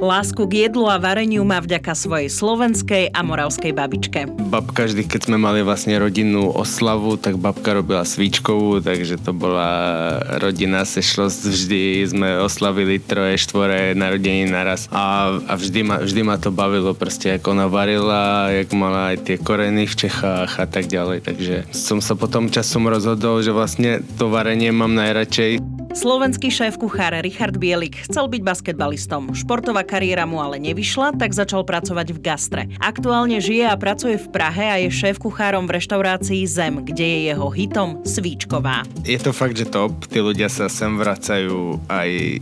[0.00, 4.32] Lásku k jedlu a vareniu má vďaka svojej slovenskej a moravskej babičke.
[4.48, 9.68] Babka vždy, keď sme mali vlastne rodinnú oslavu, tak babka robila svíčkovú, takže to bola
[10.40, 11.40] rodina sešlosť.
[11.52, 11.82] Vždy
[12.16, 17.36] sme oslavili troje, štvore narodení naraz a, a vždy, ma, vždy ma to bavilo proste,
[17.36, 21.28] ako ona varila, jak mala aj tie koreny v Čechách a tak ďalej.
[21.28, 25.79] Takže som sa potom časom rozhodol, že vlastne to varenie mám najradšej.
[25.90, 29.34] Slovenský šéf kuchár Richard Bielik chcel byť basketbalistom.
[29.34, 32.62] Športová kariéra mu ale nevyšla, tak začal pracovať v gastre.
[32.78, 37.20] Aktuálne žije a pracuje v Prahe a je šéf kuchárom v reštaurácii Zem, kde je
[37.34, 38.86] jeho hitom Svíčková.
[39.02, 39.90] Je to fakt, že top.
[40.06, 42.38] Tí ľudia sa sem vracajú aj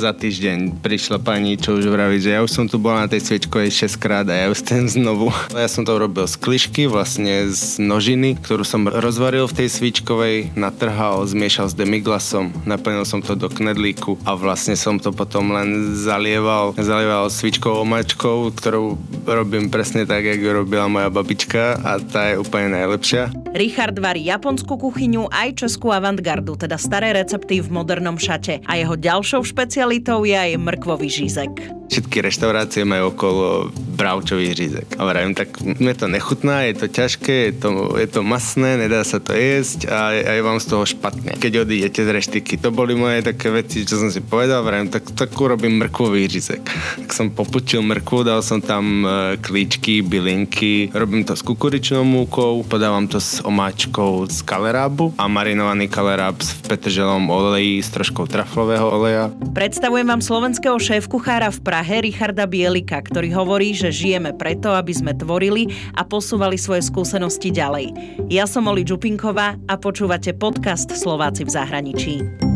[0.00, 3.20] za týždeň prišla pani, čo už vraví, že ja už som tu bola na tej
[3.20, 5.28] sviečkovej 6 krát a ja už chcem znovu.
[5.60, 10.56] Ja som to robil z klišky, vlastne z nožiny, ktorú som rozvaril v tej sviečkovej,
[10.56, 15.92] natrhal, zmiešal s demiglasom, naplnil som to do knedlíku a vlastne som to potom len
[15.92, 18.96] zalieval, zalieval svičkovou mačkou, ktorú
[19.28, 23.28] robím presne tak, ako robila moja babička a tá je úplne najlepšia.
[23.52, 28.96] Richard varí japonskú kuchyňu aj českú avantgardu, teda staré recepty v modernom šate a jeho
[28.96, 31.50] ďalšou špecialitou špecialitou je aj mrkvový žízek.
[31.90, 34.96] Všetky reštaurácie majú okolo bravčový řízek.
[34.96, 37.68] A vravím, tak mne to nechutná, je to ťažké, je to,
[38.00, 41.36] je to masné, nedá sa to jesť a, a je vám z toho špatne.
[41.36, 45.04] Keď odídete z reštiky, to boli moje také veci, čo som si povedal, vravím, tak,
[45.12, 46.64] tak urobím mrkvový řízek.
[47.04, 52.64] Tak som popučil mrkvu, dal som tam e, klíčky, bylinky, robím to s kukuričnou múkou,
[52.64, 58.88] podávam to s omáčkou z kalerábu a marinovaný kaleráb v petrželom oleji s troškou traflového
[58.88, 59.28] oleja.
[59.52, 65.12] Predstavujem vám slovenského šéf-kuchára v Prahe Richarda Bielika, ktorý hovorí, že žijeme preto, aby sme
[65.14, 67.92] tvorili a posúvali svoje skúsenosti ďalej.
[68.32, 72.49] Ja som Oli Čupinková a počúvate podcast Slováci v zahraničí.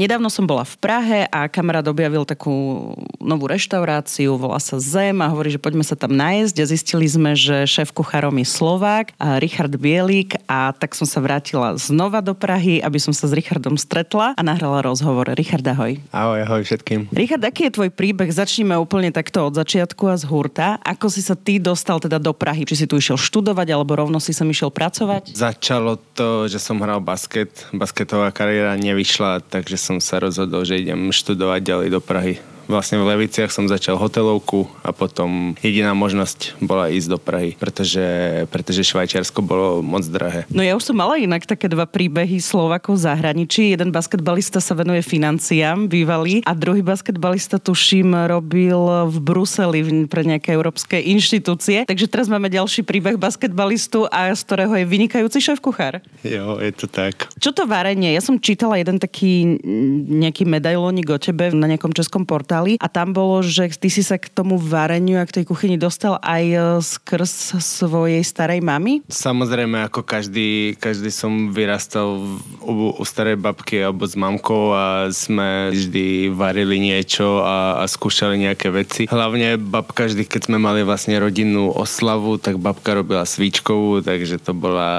[0.00, 5.28] Nedávno som bola v Prahe a kamarát objavil takú novú reštauráciu, volá sa Zem a
[5.28, 9.12] hovorí, že poďme sa tam nájsť a zistili sme, že šéf kuchárom je Slovák,
[9.44, 13.76] Richard Bielik a tak som sa vrátila znova do Prahy, aby som sa s Richardom
[13.76, 15.36] stretla a nahrala rozhovor.
[15.36, 16.00] Richard, ahoj.
[16.16, 17.12] Ahoj, ahoj všetkým.
[17.12, 18.32] Richard, aký je tvoj príbeh?
[18.32, 20.80] Začníme úplne takto od začiatku a z hurta.
[20.80, 22.64] Ako si sa ty dostal teda do Prahy?
[22.64, 25.36] Či si tu išiel študovať alebo rovno si sem išiel pracovať?
[25.36, 27.68] Začalo to, že som hral basket.
[27.76, 32.38] Basketová kariéra nevyšla, takže som sa rozhodol, že idem študovať ďalej do Prahy
[32.70, 38.06] vlastne v Leviciach som začal hotelovku a potom jediná možnosť bola ísť do Prahy, pretože,
[38.54, 40.46] pretože Švajčiarsko bolo moc drahé.
[40.54, 43.74] No ja už som mala inak také dva príbehy Slovakov v zahraničí.
[43.74, 48.78] Jeden basketbalista sa venuje financiám, bývalý, a druhý basketbalista, tuším, robil
[49.10, 51.82] v Bruseli pre nejaké európske inštitúcie.
[51.90, 55.98] Takže teraz máme ďalší príbeh basketbalistu a z ktorého je vynikajúci šéf-kuchár.
[56.22, 57.26] Jo, je to tak.
[57.42, 58.14] Čo to varenie?
[58.14, 59.58] Ja som čítala jeden taký
[60.06, 64.02] nejaký medailónik o tebe na nejakom českom portále rozprávali a tam bolo, že ty si
[64.04, 69.00] sa k tomu vareniu a k tej kuchyni dostal aj e, skrz svojej starej mamy?
[69.08, 72.20] Samozrejme, ako každý, každý som vyrastal
[72.60, 78.36] u, u starej babky alebo s mamkou a sme vždy varili niečo a, a skúšali
[78.36, 79.02] nejaké veci.
[79.08, 84.52] Hlavne babka vždy, keď sme mali vlastne rodinnú oslavu, tak babka robila svíčkovú, takže to
[84.52, 84.90] bola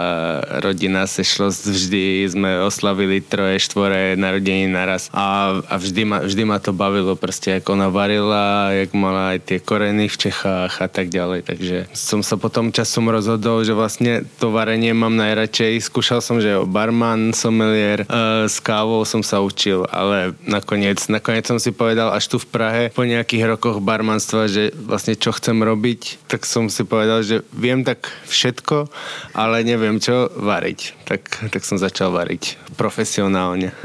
[0.63, 1.61] rodina sešlosť.
[1.71, 7.13] Vždy sme oslavili troje, štvore narodení naraz a, a vždy, ma, vždy ma to bavilo
[7.19, 11.43] proste ako ona varila, jak mala aj tie koreny v Čechách a tak ďalej.
[11.47, 15.83] Takže som sa potom časom rozhodol, že vlastne to varenie mám najradšej.
[15.83, 21.59] Skúšal som, že barman, sommelier, uh, s kávou som sa učil, ale nakoniec, nakoniec som
[21.59, 26.27] si povedal až tu v Prahe po nejakých rokoch barmanstva, že vlastne čo chcem robiť,
[26.31, 28.87] tak som si povedal, že viem tak všetko,
[29.35, 30.93] ale neviem čo variť.
[31.07, 33.75] Tak, tak som začal variť profesionálne.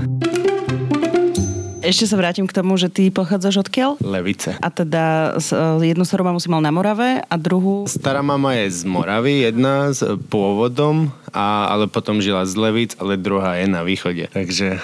[1.86, 4.02] Ešte sa vrátim k tomu, že ty pochádzaš odkiaľ?
[4.02, 4.58] Levice.
[4.58, 7.86] A teda e, jednu starú mamu si mal na Morave a druhú?
[7.86, 13.14] Stará mama je z Moravy, jedna s pôvodom, a, ale potom žila z Levic, ale
[13.14, 14.26] druhá je na východe.
[14.34, 14.82] Takže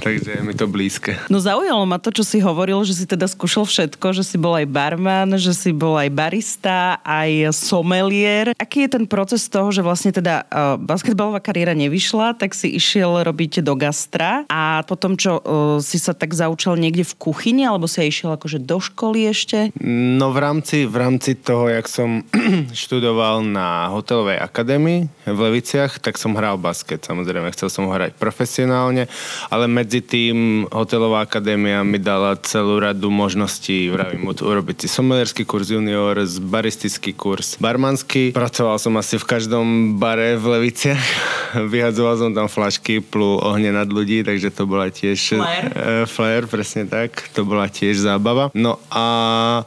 [0.00, 1.18] takže je mi to blízke.
[1.28, 4.56] No zaujalo ma to, čo si hovoril, že si teda skúšal všetko, že si bol
[4.56, 8.56] aj barman, že si bol aj barista, aj somelier.
[8.56, 13.26] Aký je ten proces toho, že vlastne teda uh, basketbalová kariéra nevyšla, tak si išiel
[13.26, 17.90] robiť do gastra a potom čo, uh, si sa tak zaučal niekde v kuchyni, alebo
[17.90, 19.74] si aj išiel akože do školy ešte?
[19.82, 22.22] No v rámci, v rámci toho, jak som
[22.82, 29.10] študoval na hotelovej akadémii v Leviciach, tak som hral basket, samozrejme, chcel som hrať profesionálne,
[29.50, 35.74] ale medzi tým hotelová akadémia mi dala celú radu možností, vravím, urobiť si somelierský kurz
[35.74, 38.30] junior, baristický kurz barmanský.
[38.30, 41.02] Pracoval som asi v každom bare v Leviciach.
[41.74, 45.42] Vyhadzoval som tam flašky, plul ohne nad ľudí, takže to bola tiež...
[45.42, 45.64] Flair.
[45.74, 47.34] Uh, flair, presne tak.
[47.34, 48.54] To bola tiež zábava.
[48.54, 49.04] No a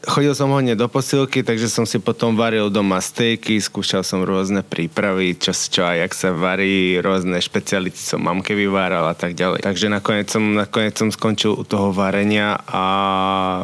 [0.07, 4.63] chodil som hodne do posilky, takže som si potom varil doma stejky, skúšal som rôzne
[4.63, 9.59] prípravy, čo, čo aj jak sa varí, rôzne špeciality som mamke vyváral a tak ďalej.
[9.59, 12.85] Takže nakoniec som, nakoniec som skončil u toho varenia a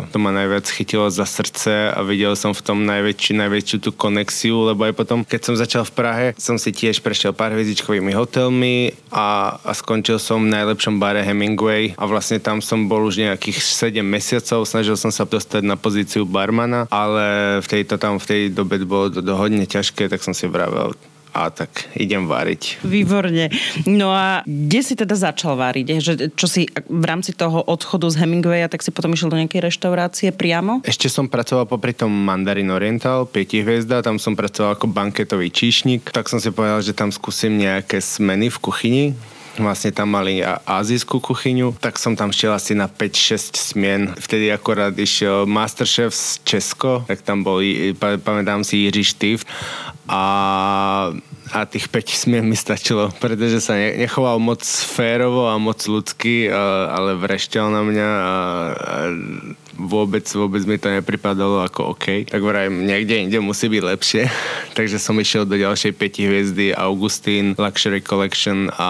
[0.09, 4.65] to ma najviac chytilo za srdce a videl som v tom najväčší, najväčšiu tú konexiu,
[4.65, 8.89] lebo aj potom, keď som začal v Prahe, som si tiež prešiel pár hviezdičkovými hotelmi
[9.13, 13.61] a, a skončil som v najlepšom bare Hemingway a vlastne tam som bol už nejakých
[13.61, 18.41] 7 mesiacov, snažil som sa dostať na pozíciu barmana, ale v tejto tam v tej
[18.49, 19.37] dobe bolo to, to
[19.69, 20.97] ťažké, tak som si vravel,
[21.31, 22.83] a tak idem variť.
[22.83, 23.47] Výborne.
[23.87, 25.85] No a kde si teda začal variť?
[26.03, 29.63] Že, čo si v rámci toho odchodu z Hemingwaya, tak si potom išiel do nejakej
[29.63, 30.83] reštaurácie priamo?
[30.83, 36.11] Ešte som pracoval popri tom Mandarin Oriental, 5 hviezda, tam som pracoval ako banketový číšnik,
[36.11, 39.05] tak som si povedal, že tam skúsim nejaké smeny v kuchyni,
[39.59, 44.01] vlastne tam mali azijskú kuchyňu, tak som tam šiel asi na 5-6 smien.
[44.15, 47.59] Vtedy akorát išiel Masterchef z Česko, tak tam bol,
[48.23, 49.43] pamätám si, Jiří Štív
[50.07, 50.21] a
[51.51, 56.47] a tých 5 smien mi stačilo, pretože sa nechoval moc férovo a moc ľudský,
[56.87, 58.35] ale vrešťal na mňa a,
[58.71, 58.95] a
[59.87, 62.29] vôbec, vôbec mi to nepripadalo ako OK.
[62.29, 64.21] Tak vrajím, niekde inde musí byť lepšie.
[64.77, 68.89] Takže som išiel do ďalšej 5 hviezdy Augustín Luxury Collection a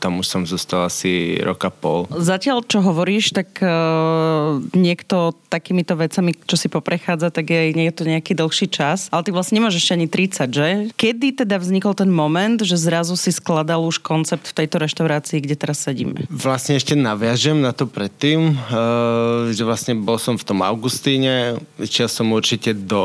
[0.00, 2.08] tam už som zostal asi roka pol.
[2.10, 7.96] Zatiaľ, čo hovoríš, tak uh, niekto takýmito vecami, čo si poprechádza, tak je, nie je
[7.96, 9.12] to nejaký dlhší čas.
[9.12, 10.68] Ale ty vlastne nemáš ešte ani 30, že?
[10.96, 15.56] Kedy teda vznikol ten moment, že zrazu si skladal už koncept v tejto reštaurácii, kde
[15.58, 16.24] teraz sedíme?
[16.32, 22.06] Vlastne ešte naviažem na to predtým, uh, že vlastne bol som v tom Augustíne, išiel
[22.06, 23.02] som určite do,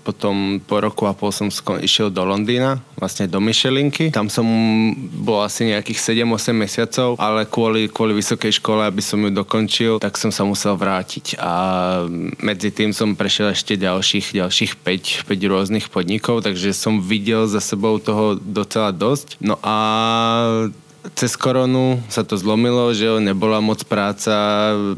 [0.00, 4.08] potom po roku a pol som skon, išiel do Londýna, vlastne do Michelinky.
[4.08, 4.48] Tam som
[4.96, 10.16] bol asi nejakých 7-8 mesiacov, ale kvôli, kvôli vysokej škole, aby som ju dokončil, tak
[10.16, 11.36] som sa musel vrátiť.
[11.36, 11.52] A
[12.40, 17.60] medzi tým som prešiel ešte ďalších, ďalších 5, 5 rôznych podnikov, takže som videl za
[17.60, 19.36] sebou toho docela dosť.
[19.44, 19.76] No a
[21.12, 24.32] cez koronu sa to zlomilo, že nebola moc práca.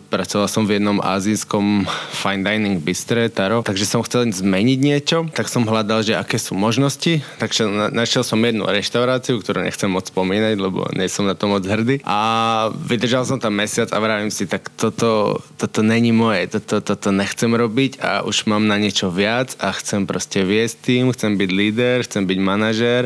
[0.07, 1.83] Pracoval som v jednom azijskom
[2.15, 6.55] fine dining bistre, Taro, takže som chcel zmeniť niečo, tak som hľadal, že aké sú
[6.55, 7.27] možnosti.
[7.43, 11.67] Takže našiel som jednu reštauráciu, ktorú nechcem moc spomínať, lebo nie som na to moc
[11.67, 11.99] hrdý.
[12.07, 17.11] A vydržal som tam mesiac a vravím si, tak toto, toto není moje, toto, toto
[17.11, 21.51] nechcem robiť a už mám na niečo viac a chcem proste viesť tým, chcem byť
[21.51, 23.03] líder, chcem byť manažér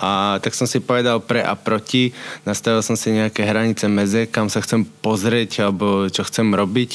[0.00, 4.50] a tak som si povedal pre a proti nastavil som si nejaké hranice meze, kam
[4.50, 6.90] sa chcem pozrieť alebo čo chcem robiť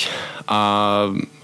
[0.47, 0.59] a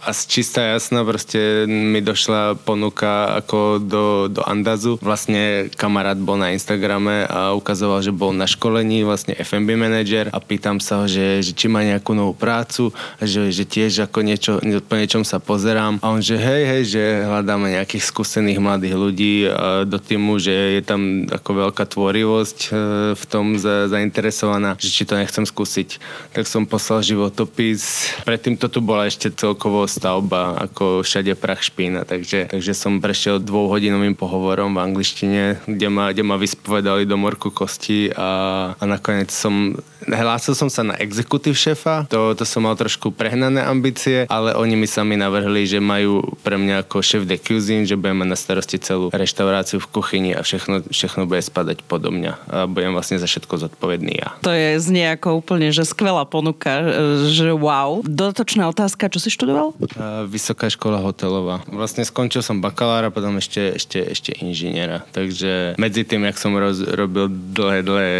[0.01, 4.97] a z čistá jasná proste mi došla ponuka ako do, do Andazu.
[4.97, 10.41] Vlastne kamarát bol na Instagrame a ukazoval, že bol na školení, vlastne FMB manager a
[10.41, 12.89] pýtam sa ho, že, že či má nejakú novú prácu,
[13.21, 14.51] že, že tiež ako niečo,
[14.89, 19.33] po niečom sa pozerám a on, že hej, hej, že hľadáme nejakých skúsených mladých ľudí
[19.85, 22.69] do týmu, že je tam ako veľká tvorivosť e,
[23.13, 26.01] v tom za, zainteresovaná, že či to nechcem skúsiť.
[26.33, 28.09] Tak som poslal životopis.
[28.25, 33.39] Predtým to tu bola ešte celkovo stavba, ako všade prach špína, takže, takže som prešiel
[33.39, 38.29] dvouhodinovým pohovorom v angličtine, kde ma, kde ma vyspovedali do morku kosti a,
[38.75, 43.61] a nakoniec som hlásil som sa na exekutív šéfa, to, to som mal trošku prehnané
[43.61, 47.97] ambície, ale oni mi sami navrhli, že majú pre mňa ako šéf de cuisine, že
[47.99, 52.33] budem mať na starosti celú reštauráciu v kuchyni a všechno, všechno bude spadať podo mňa
[52.47, 54.29] a budem vlastne za všetko zodpovedný ja.
[54.45, 56.85] To je znie ako úplne, že skvelá ponuka,
[57.27, 58.05] že wow.
[58.05, 59.75] Dodatočná otázka, čo si študoval?
[60.29, 61.65] Vysoká škola hotelová.
[61.67, 65.03] Vlastne skončil som bakalára, potom ešte, ešte, ešte inžiniera.
[65.11, 68.13] Takže medzi tým, jak som roz, robil dlhé, dlhé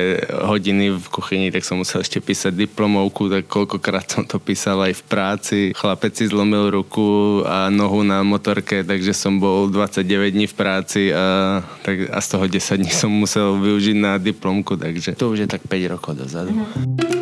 [0.44, 4.94] hodiny v kuchyni, tak som musel ešte písať diplomovku, tak koľkokrát som to písal aj
[5.00, 5.58] v práci.
[5.76, 11.02] Chlapec si zlomil ruku a nohu na motorke, takže som bol 29 dní v práci
[11.12, 15.46] a, tak, a z toho 10 dní som musel využiť na diplomku, takže to už
[15.46, 16.52] je tak 5 rokov dozadu.
[16.52, 17.22] Mm-hmm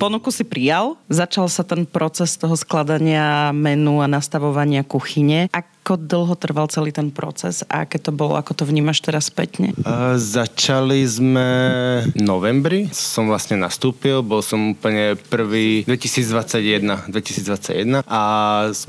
[0.00, 5.52] ponuku si prijal, začal sa ten proces toho skladania menu a nastavovania kuchyne.
[5.52, 9.32] Ako Ako dlho trval celý ten proces a aké to bolo, ako to vnímaš teraz
[9.32, 9.72] spätne?
[9.80, 11.48] Uh, začali sme
[12.12, 18.22] v novembri, som vlastne nastúpil, bol som úplne prvý 2021, 2021 a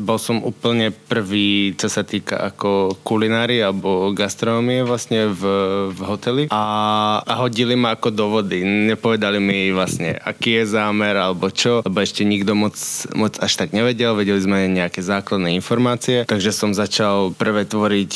[0.04, 5.42] bol som úplne prvý, čo sa týka ako kulinári alebo gastronómie vlastne v,
[5.96, 6.64] v hoteli a,
[7.24, 8.68] a hodili ma ako do vody.
[8.68, 12.76] Nepovedali mi vlastne, aký je zámer alebo čo, lebo ešte nikto moc,
[13.16, 18.14] moc až tak nevedel, vedeli sme nejaké základné informácie, takže som začal prvé tvoriť,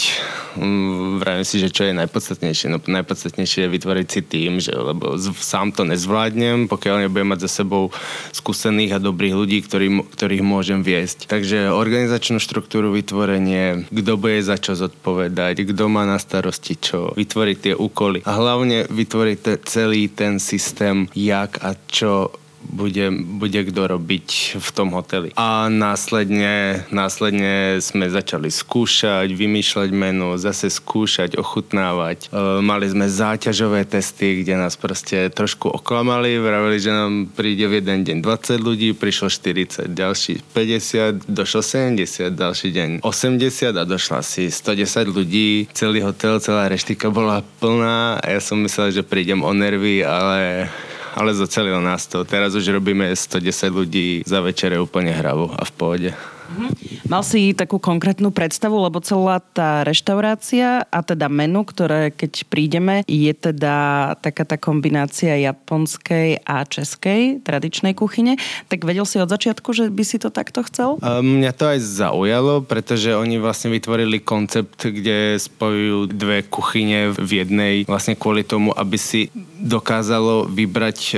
[0.58, 2.74] um, vravím si, že čo je najpodstatnejšie.
[2.74, 7.62] No najpodstatnejšie je vytvoriť si tým, že, lebo sám to nezvládnem, pokiaľ nebudem mať za
[7.62, 7.94] sebou
[8.34, 11.30] skúsených a dobrých ľudí, ktorý, ktorých môžem viesť.
[11.30, 17.58] Takže organizačnú štruktúru, vytvorenie, kto bude za čo zodpovedať, kto má na starosti čo, vytvoriť
[17.62, 22.34] tie úkoly a hlavne vytvoriť celý ten systém, jak a čo
[22.70, 25.32] bude, bude kto robiť v tom hoteli.
[25.38, 32.30] A následne, následne sme začali skúšať, vymýšľať menu, zase skúšať, ochutnávať.
[32.30, 37.80] E, mali sme záťažové testy, kde nás proste trošku oklamali, vravili, že nám príde v
[37.84, 44.20] jeden deň 20 ľudí, prišlo 40, ďalší 50, došlo 70, ďalší deň 80 a došla
[44.26, 49.44] si 110 ľudí, celý hotel, celá reštika bola plná a ja som myslel, že prídem
[49.44, 50.70] o nervy, ale
[51.16, 52.28] ale zacelilo nás to.
[52.28, 56.12] Teraz už robíme 110 ľudí za večere úplne hravo a v pohode.
[56.46, 56.96] Mm-hmm.
[57.06, 62.96] Mal si takú konkrétnu predstavu, lebo celá tá reštaurácia a teda menu, ktoré keď prídeme,
[63.06, 68.38] je teda taká tá kombinácia japonskej a českej tradičnej kuchyne.
[68.70, 70.98] Tak vedel si od začiatku, že by si to takto chcel?
[71.06, 77.46] A mňa to aj zaujalo, pretože oni vlastne vytvorili koncept, kde spojujú dve kuchyne v
[77.46, 79.30] jednej vlastne kvôli tomu, aby si
[79.62, 81.18] dokázalo vybrať e,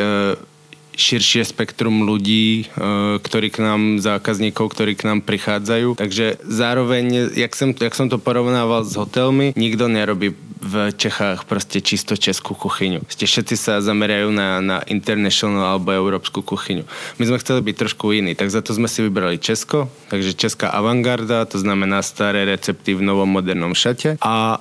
[0.97, 5.95] širšie spektrum ľudí, e, ktorí k nám, zákazníkov, ktorí k nám prichádzajú.
[5.95, 11.85] Takže zároveň, jak som, jak som to porovnával s hotelmi, nikto nerobí v Čechách proste
[11.85, 13.05] čisto českú kuchyňu.
[13.07, 16.83] Ste všetci sa zameriajú na, na international alebo európsku kuchyňu.
[17.21, 20.73] My sme chceli byť trošku iní, tak za to sme si vybrali Česko, takže česká
[20.73, 24.57] avantgarda, to znamená staré recepty v novom modernom šate a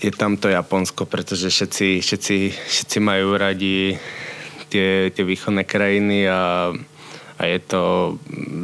[0.00, 3.96] je tam to Japonsko, pretože všetci, všetci, všetci majú radi
[4.68, 6.72] tie, tie východné krajiny a
[7.36, 7.82] a je to,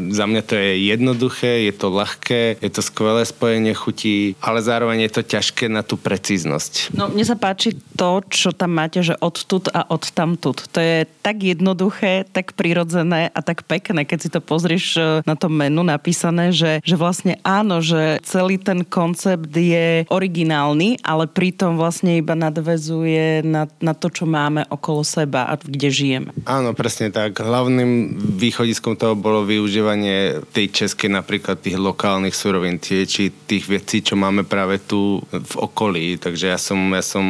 [0.09, 5.05] za mňa to je jednoduché, je to ľahké, je to skvelé spojenie chutí, ale zároveň
[5.09, 6.97] je to ťažké na tú precíznosť.
[6.97, 10.57] No mne sa páči to, čo tam máte, že odtud a od tamtud.
[10.73, 15.37] To je tak jednoduché, tak prirodzené a tak pekné, keď si to pozrieš e, na
[15.37, 21.77] to menu napísané, že, že vlastne áno, že celý ten koncept je originálny, ale pritom
[21.77, 26.31] vlastne iba nadvezuje na, na to, čo máme okolo seba a kde žijeme.
[26.49, 27.37] Áno, presne tak.
[27.37, 33.67] Hlavným východom východiskom toho bolo využívanie tej českej napríklad tých lokálnych surovín, tie, či tých
[33.67, 36.15] vecí, čo máme práve tu v okolí.
[36.15, 37.27] Takže ja som, ja som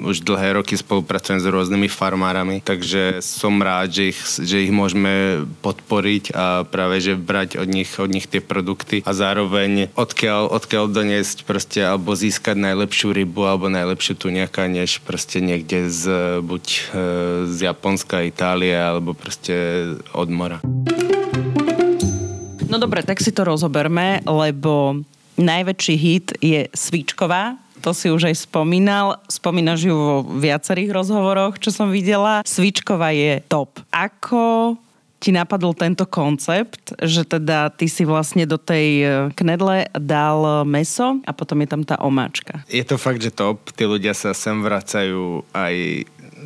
[0.00, 5.44] už dlhé roky spolupracujem s rôznymi farmárami, takže som rád, že ich, že ich môžeme
[5.60, 10.88] podporiť a práve, že brať od nich, od nich tie produkty a zároveň odkiaľ, odkiaľ
[10.88, 16.08] doniesť proste alebo získať najlepšiu rybu alebo najlepšiu tu nejaká, než proste niekde z
[16.40, 16.80] buď e,
[17.52, 19.52] z Japonska, Itálie alebo proste
[20.16, 20.61] od mora.
[22.72, 25.04] No dobre, tak si to rozoberme, lebo
[25.36, 29.18] najväčší hit je Svíčková, to si už aj spomínal.
[29.26, 32.46] Spomínaš ju vo viacerých rozhovoroch, čo som videla.
[32.46, 33.82] Svičková je top.
[33.90, 34.78] Ako
[35.18, 39.06] ti napadol tento koncept, že teda ty si vlastne do tej e,
[39.38, 42.66] knedle dal meso a potom je tam tá omáčka.
[42.66, 43.70] Je to fakt, že top.
[43.70, 45.74] Tí ľudia sa sem vracajú aj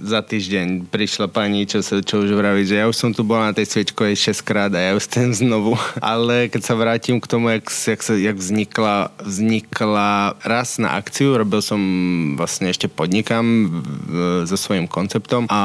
[0.02, 3.50] za týždeň prišla pani, čo, sa, čo už vraví, že ja už som tu bola
[3.50, 5.78] na tej sviečkovej 6 krát a ja už chcem znovu.
[6.02, 11.36] Ale keď sa vrátim k tomu, jak, jak, sa, jak vznikla, vznikla raz na akciu,
[11.36, 11.80] robil som
[12.36, 13.70] vlastne ešte podnikám
[14.44, 15.62] so svojím konceptom a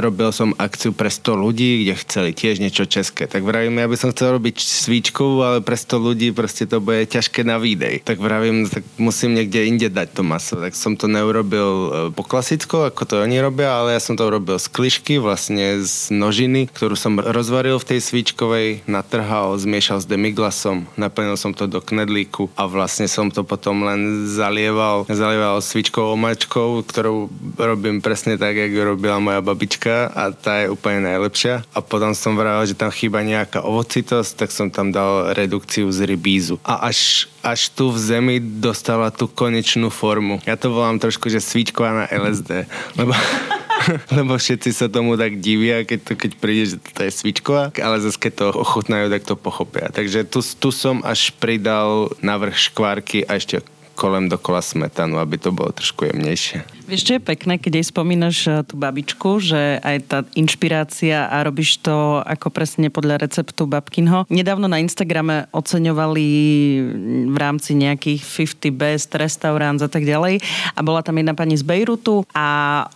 [0.00, 3.26] robil som akciu pre 100 ľudí, kde chceli tiež niečo české.
[3.30, 7.06] Tak vravím, ja by som chcel robiť svíčkovú, ale pre 100 ľudí proste to bude
[7.08, 8.02] ťažké na výdej.
[8.04, 10.56] Tak vravím, tak musím niekde inde dať to maso.
[10.58, 14.26] Tak som to neurobil e, po klasicko, ako to oni robia, ale ja som to
[14.26, 20.10] robil z klišky, vlastne z nožiny, ktorú som rozvaril v tej svíčkovej, natrhal, zmiešal s
[20.10, 26.18] demiglasom, naplnil som to do knedlíku a vlastne som to potom len zalieval, zalieval svíčkovou
[26.18, 31.62] mačkou, ktorú robím presne tak, jak robila moja babička a tá je úplne najlepšia.
[31.70, 36.02] A potom som vravel, že tam chýba nejaká ovocitosť, tak som tam dal redukciu z
[36.02, 36.58] rybízu.
[36.66, 40.40] A až, až tu v zemi dostala tú konečnú formu.
[40.44, 42.68] Ja to volám trošku, že svíčková na LSD,
[43.00, 43.12] lebo
[44.16, 47.96] lebo všetci sa tomu tak divia, keď, to, keď príde, že to je svičková, ale
[48.02, 49.88] zase keď to ochutnajú, tak to pochopia.
[49.88, 53.64] Takže tu, tu som až pridal navrh škvárky a ešte
[54.00, 56.64] kolem dokola smetanu, aby to bolo trošku jemnejšie.
[56.88, 61.44] Vieš, čo je pekné, keď jej spomínaš eh, tú babičku, že aj tá inšpirácia a
[61.44, 64.24] robíš to ako presne podľa receptu babkinho.
[64.32, 66.26] Nedávno na Instagrame oceňovali
[67.28, 70.40] v rámci nejakých 50 best restaurants a tak ďalej
[70.72, 72.46] a bola tam jedna pani z Bejrutu a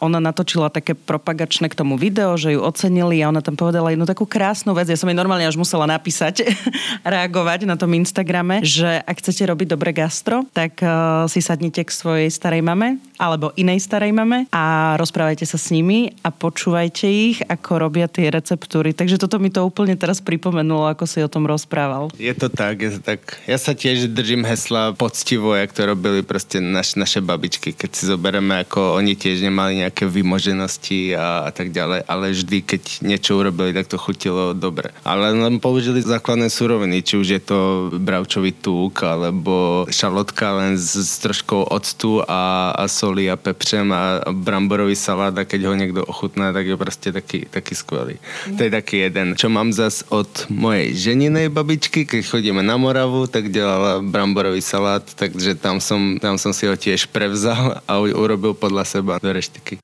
[0.01, 4.09] ona natočila také propagačné k tomu video, že ju ocenili a ona tam povedala jednu
[4.09, 4.89] takú krásnu vec.
[4.89, 6.49] Ja som jej normálne až musela napísať,
[7.07, 10.94] reagovať na tom Instagrame, že ak chcete robiť dobre gastro, tak uh,
[11.31, 16.11] si sadnite k svojej starej mame alebo inej starej mame a rozprávajte sa s nimi
[16.27, 18.91] a počúvajte ich, ako robia tie receptúry.
[18.91, 22.11] Takže toto mi to úplne teraz pripomenulo, ako si o tom rozprával.
[22.19, 23.39] Je to tak, je to tak.
[23.47, 27.71] Ja sa tiež držím hesla poctivo, jak to robili proste naš, naše babičky.
[27.71, 32.59] Keď si zoberieme, ako oni tiež nemali nejaké vymoženosti a, a tak ďalej, ale vždy,
[32.67, 34.91] keď niečo urobili, tak to chutilo dobre.
[35.07, 37.59] Ale len použili základné suroviny, či už je to
[37.95, 43.93] bravčový túk, alebo šalotka len s, s troškou octu a, a soli a pepře ovčem
[43.93, 48.17] a bramborový salát a keď ho niekto ochutná, tak je proste taký, taký skvelý.
[48.47, 48.57] Mm.
[48.57, 49.27] To je taký jeden.
[49.35, 55.03] Čo mám zas od mojej ženinej babičky, keď chodíme na Moravu, tak delala bramborový salát,
[55.03, 59.83] takže tam som, tam som si ho tiež prevzal a urobil podľa seba do reštiky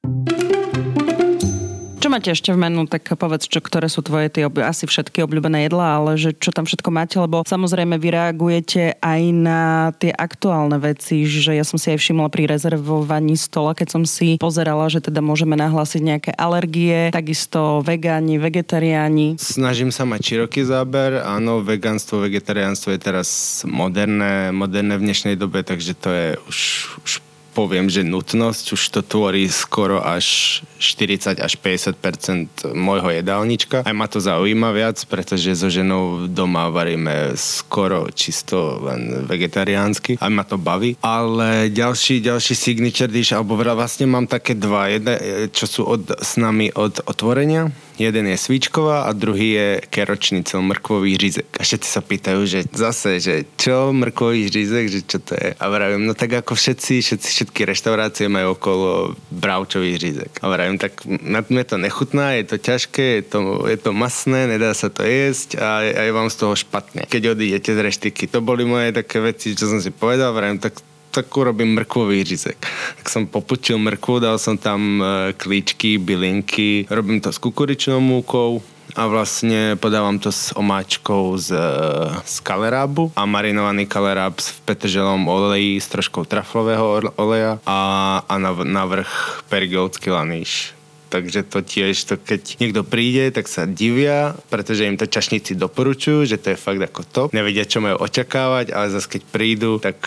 [2.10, 5.70] máte ešte v menu, tak povedz, čo, ktoré sú tvoje tie ob- asi všetky obľúbené
[5.70, 10.82] jedlá, ale že čo tam všetko máte, lebo samozrejme vy reagujete aj na tie aktuálne
[10.82, 14.98] veci, že ja som si aj všimla pri rezervovaní stola, keď som si pozerala, že
[14.98, 19.38] teda môžeme nahlásiť nejaké alergie, takisto vegáni, vegetariáni.
[19.38, 23.28] Snažím sa mať široký záber, áno, vegánstvo, vegetariánstvo je teraz
[23.62, 26.58] moderné, moderné v dnešnej dobe, takže to je už,
[27.06, 27.12] už
[27.60, 33.84] poviem, že nutnosť už to tvorí skoro až 40 až 50% môjho jedálnička.
[33.84, 40.16] Aj ma to zaujíma viac, pretože so ženou doma varíme skoro čisto len vegetariánsky.
[40.16, 40.96] Aj ma to baví.
[41.04, 44.88] Ale ďalší, ďalší signature dish, alebo vlastne mám také dva.
[44.88, 45.20] Jedne,
[45.52, 47.68] čo sú od, s nami od otvorenia
[48.00, 51.60] Jeden je svíčková a druhý je keročnicel, mrkvový řízek.
[51.60, 55.52] A všetci sa pýtajú, že zase, že čo mrkvový řízek, že čo to je.
[55.60, 58.88] A vravím, no tak ako všetci, všetci všetky reštaurácie majú okolo
[59.28, 60.40] bravčový řízek.
[60.40, 63.38] A vravím, tak na mne to nechutná, je to ťažké, je to,
[63.68, 67.04] je to masné, nedá sa to jesť a, a je vám z toho špatne.
[67.04, 68.32] Keď odídete z reštiky.
[68.32, 70.80] To boli moje také veci, čo som si povedal, vravím, tak
[71.10, 72.66] tak urobím mrkvový řízek.
[72.98, 78.62] Tak som popučil mrkvu, dal som tam e, klíčky, bylinky, robím to s kukuričnou múkou,
[78.96, 81.62] a vlastne podávam to s omáčkou z, e,
[82.26, 87.78] z kalerábu a marinovaný kaleráb v petrželom oleji s troškou traflového oleja a,
[88.26, 90.74] a na, vrch perigolský laníš
[91.10, 96.22] takže to tiež, to keď niekto príde, tak sa divia, pretože im to čašníci doporučujú,
[96.22, 97.28] že to je fakt ako top.
[97.34, 99.98] Nevedia, čo majú očakávať, ale zase keď prídu, tak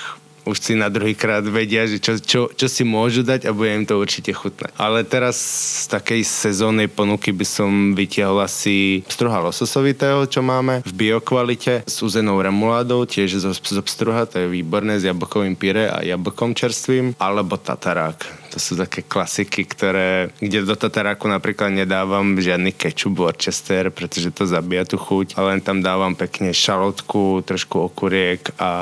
[0.43, 3.71] už si na druhý krát vedia, že čo, čo, čo si môžu dať a bude
[3.71, 4.71] im to určite chutné.
[4.75, 5.39] Ale teraz
[5.83, 11.97] z takej sezónnej ponuky by som vytiahol asi struha lososovitého, čo máme v biokvalite s
[12.03, 17.15] uzenou remuládou, tiež zo, zo pstruha, to je výborné s jablkovým pire a jablkom čerstvým,
[17.19, 23.89] alebo tatarák to sú také klasiky, ktoré, kde do tataráku napríklad nedávam žiadny kečup Worcester,
[23.89, 28.73] pretože to zabíja tú chuť, ale len tam dávam pekne šalotku, trošku okuriek a,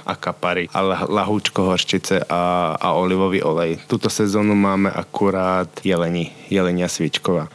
[0.00, 3.80] a kapary, ale lahúčko horčice a, a olivový olej.
[3.88, 7.48] Túto sezónu máme akurát jeleni, jelenia svičková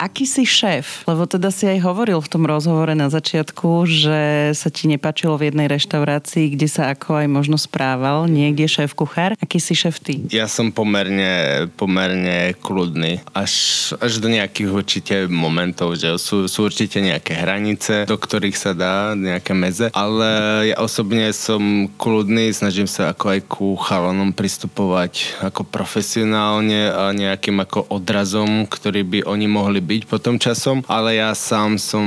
[0.00, 1.04] aký si šéf?
[1.04, 4.20] Lebo teda si aj hovoril v tom rozhovore na začiatku, že
[4.56, 9.36] sa ti nepačilo v jednej reštaurácii, kde sa ako aj možno správal niekde šéf kuchár.
[9.36, 10.24] Aký si šéf ty?
[10.32, 13.20] Ja som pomerne, pomerne kľudný.
[13.36, 13.52] Až,
[14.00, 19.12] až do nejakých určite momentov, že sú, sú určite nejaké hranice, do ktorých sa dá
[19.12, 25.66] nejaké meze, ale ja osobne som kľudný, snažím sa ako aj ku chalonom pristupovať ako
[25.68, 31.74] profesionálne a nejakým ako odrazom, ktorý by oni mohli byť potom časom, ale ja sám
[31.74, 32.06] som,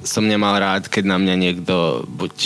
[0.00, 2.36] som nemal rád, keď na mňa niekto buď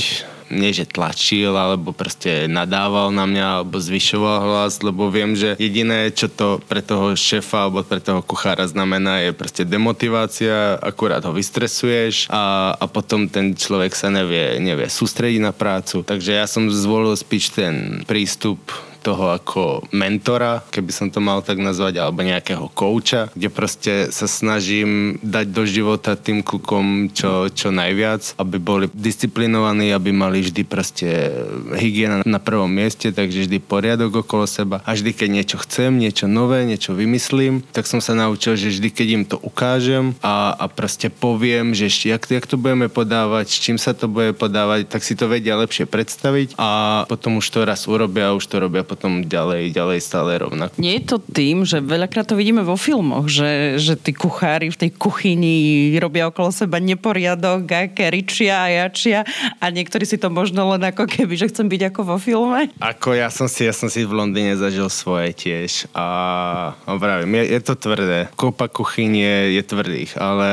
[0.52, 6.12] nie že tlačil, alebo proste nadával na mňa, alebo zvyšoval hlas, lebo viem, že jediné,
[6.12, 11.32] čo to pre toho šéfa alebo pre toho kuchára znamená, je proste demotivácia, akurát ho
[11.32, 16.04] vystresuješ a, a potom ten človek sa nevie, nevie sústrediť na prácu.
[16.04, 18.60] Takže ja som zvolil spíš ten prístup
[19.04, 24.24] toho ako mentora, keby som to mal tak nazvať, alebo nejakého kouča, kde proste sa
[24.24, 30.62] snažím dať do života tým klukom čo, čo najviac, aby boli disciplinovaní, aby mali vždy
[30.64, 31.28] proste
[31.76, 34.80] hygiena na prvom mieste, takže vždy poriadok okolo seba.
[34.88, 38.88] A vždy, keď niečo chcem, niečo nové, niečo vymyslím, tak som sa naučil, že vždy,
[38.88, 43.58] keď im to ukážem a, a proste poviem, že jak, jak to budeme podávať, s
[43.60, 47.66] čím sa to bude podávať, tak si to vedia lepšie predstaviť a potom už to
[47.66, 50.78] raz urobia a už to robia potom ďalej, ďalej stále rovnako.
[50.78, 54.80] Nie je to tým, že veľakrát to vidíme vo filmoch, že, že tí kuchári v
[54.86, 59.26] tej kuchyni robia okolo seba neporiadok a keričia a jačia
[59.58, 62.70] a niektorí si to možno len ako keby, že chcem byť ako vo filme.
[62.78, 67.58] Ako ja som si, ja som si v Londýne zažil svoje tiež a, vravím, je,
[67.58, 68.30] je to tvrdé.
[68.38, 70.48] Kopa kuchyň je, je tvrdých, ale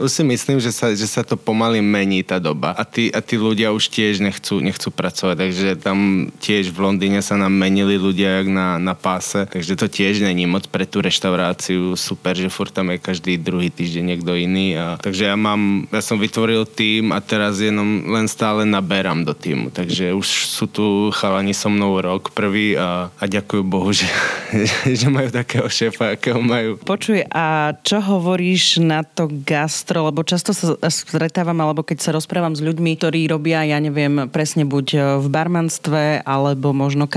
[0.00, 3.20] už si myslím, že sa, že sa to pomaly mení tá doba a tí, a
[3.20, 7.52] tí ľudia už tiež nechcú, nechcú pracovať, takže tam tiež v Londýne sa nám
[7.82, 12.38] menili ľudia jak na, na páse, takže to tiež není moc pre tú reštauráciu super,
[12.38, 14.78] že furt tam je každý druhý týždeň niekto iný.
[14.78, 19.34] A, takže ja mám, ja som vytvoril tým a teraz jenom len stále naberám do
[19.34, 24.06] týmu, takže už sú tu chalani so mnou rok prvý a, a ďakujem Bohu, že,
[25.02, 26.78] že majú takého šéfa, akého majú.
[26.86, 32.54] Počuj, a čo hovoríš na to gastro, lebo často sa stretávam, alebo keď sa rozprávam
[32.54, 37.10] s ľuďmi, ktorí robia, ja neviem, presne buď v barmanstve, alebo možno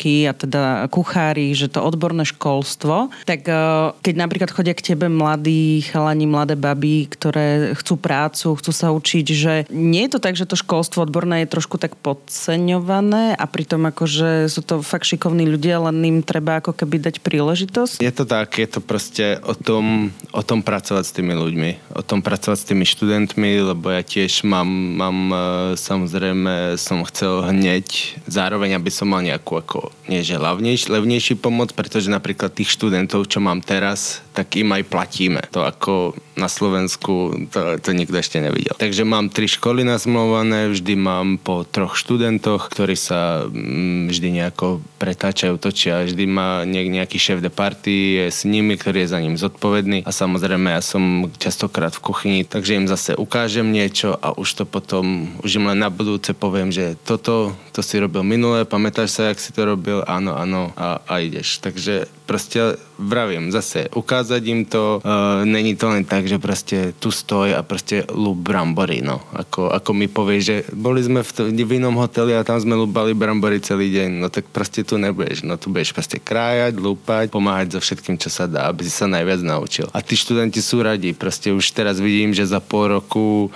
[0.00, 3.52] kaderničky a teda kuchári, že to odborné školstvo, tak e,
[4.00, 9.26] keď napríklad chodia k tebe mladí chalani, mladé baby, ktoré chcú prácu, chcú sa učiť,
[9.28, 13.84] že nie je to tak, že to školstvo odborné je trošku tak podceňované a pritom
[13.88, 18.00] akože sú to fakt šikovní ľudia, len im treba ako keby dať príležitosť?
[18.00, 22.02] Je to tak, je to proste o tom, o tom pracovať s tými ľuďmi, o
[22.02, 25.38] tom pracovať s tými študentmi, lebo ja tiež mám, mám e,
[25.76, 29.79] samozrejme, som chcel hneď, zároveň aby som mal nejakú ako,
[30.10, 34.82] nie že levnejší, levnejší pomoc, pretože napríklad tých študentov, čo mám teraz, tak im aj
[34.90, 35.40] platíme.
[35.54, 38.72] To ako na Slovensku to, to nikto ešte nevidel.
[38.80, 44.80] Takže mám tri školy nazmlované, vždy mám po troch študentoch, ktorí sa mm, vždy nejako
[44.96, 46.08] pretáčajú, točia.
[46.08, 50.10] Vždy má nejaký šéf de party, je s nimi, ktorý je za ním zodpovedný a
[50.10, 55.36] samozrejme ja som častokrát v kuchyni, takže im zase ukážem niečo a už to potom,
[55.44, 59.40] už im len na budúce poviem, že toto, to si robil minule, pamätáš sa, jak
[59.40, 60.04] si to robil?
[60.04, 61.64] Áno, áno a, a ideš.
[61.64, 67.08] Takže proste vravím, zase ukázať im to, uh, není to len tak, že proste tu
[67.08, 69.24] stoj a proste lúb brambory, no.
[69.32, 72.76] Ako, ako mi povie, že boli sme v, to, v inom hoteli a tam sme
[72.76, 77.32] lúbali brambory celý deň, no tak proste tu nebudeš, no tu budeš proste krájať, lúpať,
[77.32, 79.88] pomáhať so všetkým, čo sa dá, aby si sa najviac naučil.
[79.96, 83.48] A tí študenti sú radi, proste už teraz vidím, že za pol roku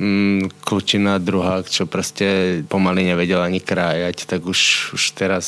[0.00, 5.46] mm, kľúčina druhá, čo proste pomaly nevedela ani krájať, tak už, už teraz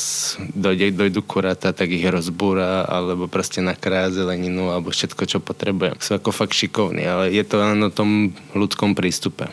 [0.53, 5.97] dojde, dojdu kurata, tak ich rozbúra, alebo proste nakrája zeleninu, alebo všetko, čo potrebujem.
[5.97, 9.49] Sú ako fakt šikovní, ale je to len o tom ľudskom prístupe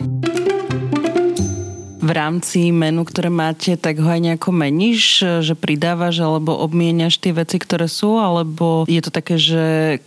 [2.01, 7.37] v rámci menu, ktoré máte, tak ho aj nejako meníš, že pridávaš alebo obmieniaš tie
[7.37, 9.65] veci, ktoré sú, alebo je to také, že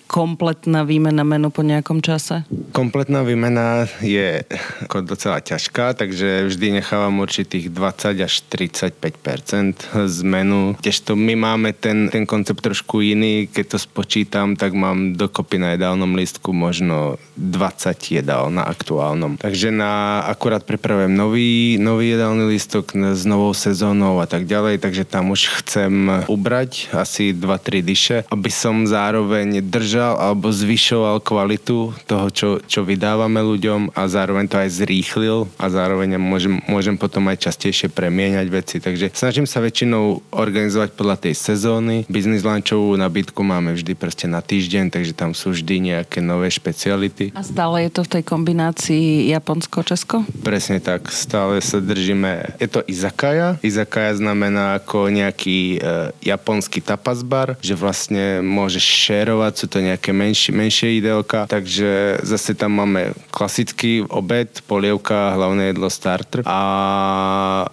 [0.09, 2.43] kompletná výmena menu po nejakom čase?
[2.73, 4.41] Kompletná výmena je
[4.89, 10.73] ako docela ťažká, takže vždy nechávam určitých 20 až 35% z menu.
[10.81, 15.61] Tiež to my máme ten, ten koncept trošku iný, keď to spočítam, tak mám dokopy
[15.61, 19.37] na jedálnom listku možno 20 jedál na aktuálnom.
[19.37, 25.03] Takže na, akurát pripravujem nový, nový jedálny listok s novou sezónou a tak ďalej, takže
[25.05, 32.27] tam už chcem ubrať asi 2-3 dyše, aby som zároveň držal alebo zvyšoval kvalitu toho,
[32.31, 37.49] čo, čo vydávame ľuďom a zároveň to aj zrýchlil a zároveň môžem, môžem potom aj
[37.49, 38.77] častejšie premieňať veci.
[38.79, 42.07] Takže snažím sa väčšinou organizovať podľa tej sezóny.
[42.07, 47.35] Biznis lunchovú nabídku máme vždy proste na týždeň, takže tam sú vždy nejaké nové špeciality.
[47.35, 50.23] A stále je to v tej kombinácii Japonsko-Česko?
[50.45, 53.57] Presne tak, stále sa držíme, je to izakaya.
[53.65, 60.13] Izakaya znamená ako nejaký e, japonský tapas bar, že vlastne môžeš šerovať, sú to nejaké
[60.13, 66.61] menšie, menšie ideálka, takže zase tam máme klasický obed, polievka, hlavné jedlo, starter a,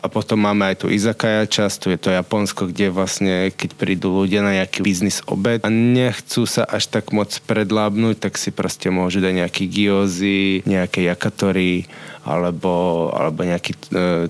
[0.00, 4.08] a potom máme aj tu izakaya časť, tu je to Japonsko, kde vlastne keď prídu
[4.16, 8.88] ľudia na nejaký biznis obed a nechcú sa až tak moc predlábnuť, tak si proste
[8.88, 11.84] môžu dať nejaký gyozy, nejaké yakatory
[12.24, 13.78] alebo, alebo nejaký e,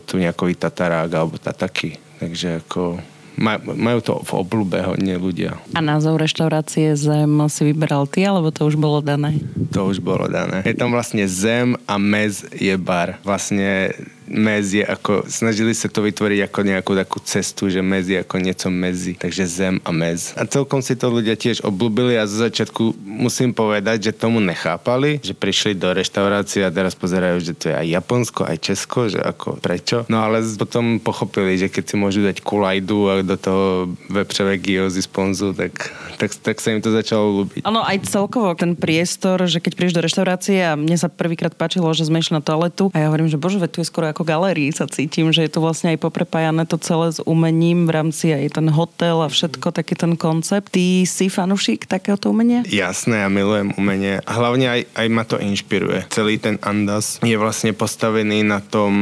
[0.03, 1.99] tu nejakový tatarák alebo tataky.
[2.21, 3.01] Takže ako
[3.41, 5.57] majú to v oblúbe hodne ľudia.
[5.73, 9.41] A názov reštaurácie Zem si vyberal ty, alebo to už bolo dané?
[9.73, 10.61] To už bolo dané.
[10.69, 13.17] Je tam vlastne Zem a Mez je bar.
[13.25, 13.97] Vlastne
[14.31, 19.19] je ako, snažili sa to vytvoriť ako nejakú takú cestu, že je ako niečo medzi,
[19.19, 20.33] takže zem a mez.
[20.39, 25.19] A celkom si to ľudia tiež obľúbili a zo začiatku musím povedať, že tomu nechápali,
[25.19, 29.19] že prišli do reštaurácie a teraz pozerajú, že to je aj Japonsko, aj Česko, že
[29.19, 30.07] ako prečo.
[30.07, 35.03] No ale potom pochopili, že keď si môžu dať kulajdu a do toho vepřové gyozy
[35.03, 35.91] sponzu, tak,
[36.23, 37.67] tak, tak sa im to začalo ľúbiť.
[37.67, 41.91] Áno, aj celkovo ten priestor, že keď prídeš do reštaurácie a mne sa prvýkrát páčilo,
[41.97, 44.71] že sme išli na toaletu a ja hovorím, že bože, tu je skoro ako galérii
[44.71, 48.61] sa cítim, že je to vlastne aj poprepájané to celé s umením v rámci aj
[48.61, 50.73] ten hotel a všetko, taký ten koncept.
[50.73, 52.63] Ty si fanúšik takéhoto umenia?
[52.69, 54.23] Jasné, ja milujem umenie.
[54.25, 56.07] Hlavne aj, aj ma to inšpiruje.
[56.13, 58.93] Celý ten Andas je vlastne postavený na tom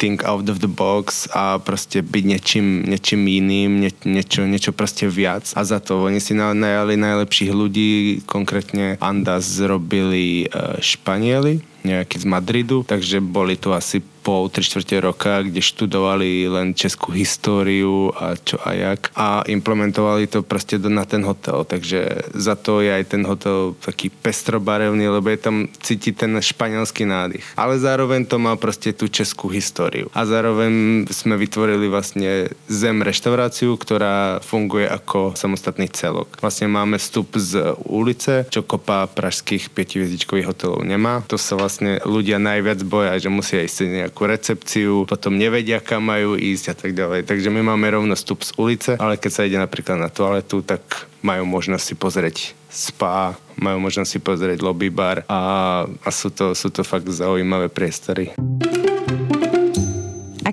[0.00, 5.06] think out of the box a proste byť niečím, niečím iným, nie, niečo, niečo proste
[5.06, 5.52] viac.
[5.52, 7.90] A za to oni si najali najlepších ľudí,
[8.24, 15.00] konkrétne Andas zrobili uh, Španieli, nejaký z Madridu, takže boli tu asi pol, tri štvrte
[15.00, 21.08] roka, kde študovali len českú históriu a čo a jak a implementovali to proste na
[21.08, 26.14] ten hotel, takže za to je aj ten hotel taký pestrobarevný, lebo je tam cítiť
[26.26, 27.44] ten španielský nádych.
[27.56, 30.12] Ale zároveň to má proste tú českú históriu.
[30.12, 36.38] A zároveň sme vytvorili vlastne Zem reštauráciu, ktorá funguje ako samostatný celok.
[36.38, 41.22] Vlastne máme vstup z ulice, čo kopa pražských 5 hotelov nemá.
[41.30, 46.36] To sa vlastne ľudia najviac boja, že musia ísť nejakú recepciu, potom nevedia, kam majú
[46.36, 47.24] ísť a tak ďalej.
[47.24, 50.82] Takže my máme rovno vstup z ulice, ale keď sa ide napríklad na toaletu, tak
[51.24, 52.36] majú možnosť si pozrieť
[52.68, 55.40] spa, majú možnosť si pozrieť lobby bar a,
[55.86, 58.32] a sú, to, sú to fakt zaujímavé priestory.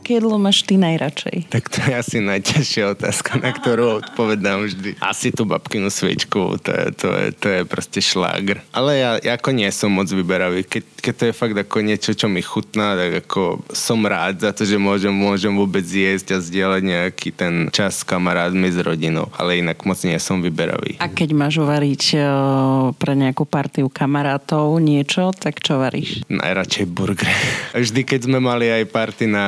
[0.08, 1.52] Aké jedlo máš ty najradšej?
[1.52, 4.96] Tak to je asi najťažšia otázka, na ktorú odpovedám vždy.
[5.04, 8.64] Asi tú babkinu sviečku, to je, to je, to je proste šlágr.
[8.72, 10.64] Ale ja, ja ako nie som moc vyberavý.
[10.64, 14.56] Keď, keď to je fakt ako niečo, čo mi chutná, tak ako som rád za
[14.56, 19.28] to, že môžem, môžem vôbec jesť a zdieľať nejaký ten čas s kamarátmi, s rodinou.
[19.36, 21.04] Ale inak moc nie som vyberavý.
[21.04, 22.16] A keď máš uvariť
[22.96, 26.24] pre nejakú partiu kamarátov niečo, tak čo varíš?
[26.32, 27.28] Najradšej burger.
[27.76, 29.48] Vždy, keď sme mali aj party na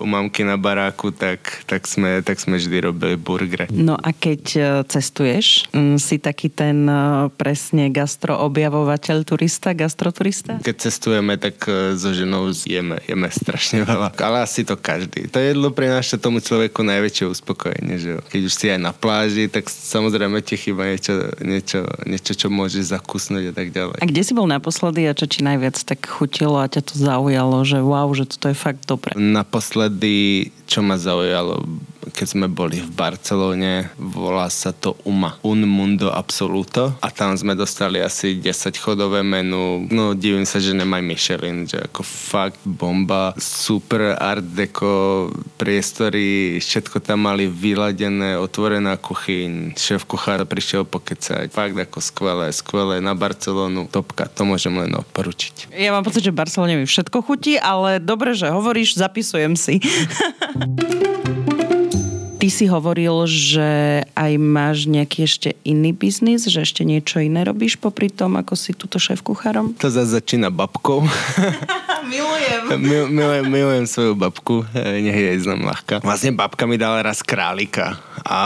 [0.00, 3.66] u mamky na baráku, tak, tak, sme, tak sme vždy robili burgery.
[3.70, 5.68] No a keď e, cestuješ,
[6.00, 10.58] si taký ten e, presne gastroobjavovateľ turista, gastroturista?
[10.62, 14.14] Keď cestujeme, tak e, so ženou jeme, jeme strašne veľa.
[14.18, 15.28] Ale asi to každý.
[15.28, 17.94] To jedlo prináša tomu človeku najväčšie uspokojenie.
[18.00, 21.14] Že Keď už si aj na pláži, tak samozrejme ti chýba niečo,
[21.44, 23.98] niečo, niečo, čo môžeš zakusnúť a tak ďalej.
[24.00, 27.62] A kde si bol naposledy a čo ti najviac tak chutilo a ťa to zaujalo,
[27.62, 29.12] že wow, že toto je fakt dobré?
[29.14, 29.67] Naposledy,
[30.64, 31.64] čo ma zaujalo,
[32.12, 35.40] keď sme boli v Barcelone, volá sa to UMA.
[35.44, 36.96] Un Mundo Absoluto.
[37.04, 39.86] A tam sme dostali asi 10 chodové menu.
[39.92, 43.32] No divím sa, že nemaj Michelin, že ako fakt bomba.
[43.38, 45.28] Super art deco,
[45.60, 49.76] priestory, všetko tam mali vyladené, otvorená kuchyň.
[49.78, 51.52] Šéf kuchár prišiel pokecať.
[51.52, 53.86] Fakt ako skvelé, skvelé na Barcelonu.
[53.88, 55.72] Topka, to môžem len odporučiť.
[55.74, 59.78] Ja mám pocit, že Barcelone mi všetko chutí, ale dobre, že hovoríš, zapisujem si.
[62.48, 63.68] Ty si hovoril, že
[64.16, 68.72] aj máš nejaký ešte iný biznis, že ešte niečo iné robíš popri tom, ako si
[68.72, 69.76] túto šéf kuchárom?
[69.76, 71.04] To zase začína babkou.
[72.08, 72.62] milujem.
[72.80, 73.44] Mil, milujem.
[73.52, 76.00] Milujem svoju babku, nech je znam ľahká.
[76.00, 78.40] Vlastne babka mi dala raz králika a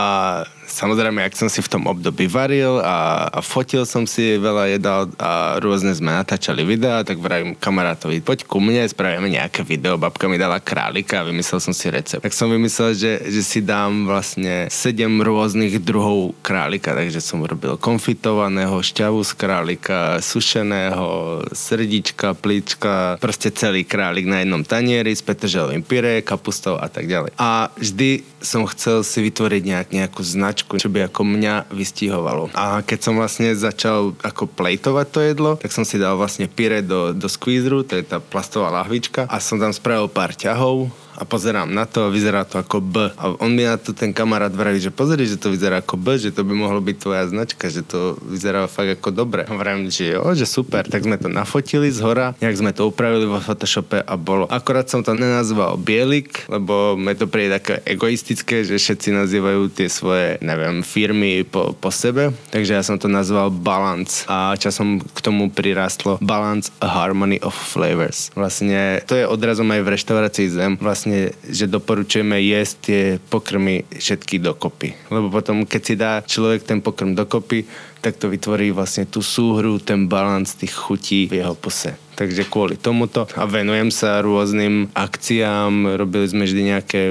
[0.73, 5.01] samozrejme, ak som si v tom období varil a, a fotil som si veľa jedal
[5.21, 10.27] a rôzne sme natáčali videá, tak vravím kamarátovi, poď ku mne, spravíme nejaké video, babka
[10.27, 12.25] mi dala králika a vymyslel som si recept.
[12.25, 17.77] Tak som vymyslel, že, že si dám vlastne sedem rôznych druhov králika, takže som robil
[17.77, 25.85] konfitovaného, šťavu z králika, sušeného, srdička, plíčka, proste celý králik na jednom tanieri s petrželovým
[25.85, 27.35] pyré, kapustou a tak ďalej.
[27.37, 32.55] A vždy som chcel si vytvoriť nejak, nejakú značku značku, čo by ako mňa vystihovalo.
[32.55, 36.87] A keď som vlastne začal ako plejtovať to jedlo, tak som si dal vlastne pire
[36.87, 41.23] do, do squeezeru, to je tá plastová lahvička a som tam spravil pár ťahov a
[41.29, 43.13] pozerám na to a vyzerá to ako B.
[43.17, 46.17] A on mi na to ten kamarát vraví, že pozri, že to vyzerá ako B,
[46.17, 49.45] že to by mohlo byť tvoja značka, že to vyzerá fakt ako dobre.
[49.49, 52.89] A vravím, že jo, že super, tak sme to nafotili z hora, nejak sme to
[52.89, 54.49] upravili vo Photoshope a bolo.
[54.49, 59.89] Akorát som to nenazval Bielik, lebo mi to príde také egoistické, že všetci nazývajú tie
[59.91, 65.19] svoje, neviem, firmy po, po sebe, takže ja som to nazval Balance a časom k
[65.19, 68.31] tomu prirastlo Balance a Harmony of Flavors.
[68.39, 70.73] Vlastne to je odrazom aj v reštaurácii Zem.
[70.79, 74.95] Vlastne vlastne, že doporučujeme jesť tie pokrmy všetky dokopy.
[75.11, 77.67] Lebo potom, keď si dá človek ten pokrm dokopy,
[77.99, 81.99] tak to vytvorí vlastne tú súhru, ten balans tých chutí v jeho pose.
[82.15, 87.03] Takže kvôli tomuto a venujem sa rôznym akciám, robili sme vždy nejaké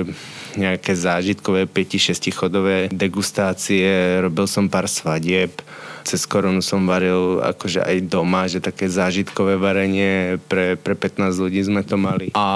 [0.51, 5.51] nejaké zážitkové 5-6 chodové degustácie, robil som pár svadieb,
[6.03, 11.61] cez koronu som varil akože aj doma, že také zážitkové varenie pre, pre 15 ľudí
[11.63, 12.33] sme to mali.
[12.35, 12.47] A,